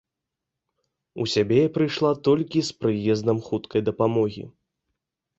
У 1.23 1.25
сябе 1.33 1.57
я 1.59 1.69
прыйшла 1.75 2.11
толькі 2.27 2.63
з 2.69 2.77
прыездам 2.85 3.37
хуткай 3.49 3.81
дапамогі. 3.91 4.43